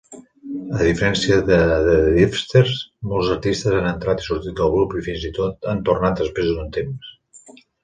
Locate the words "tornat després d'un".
5.93-6.75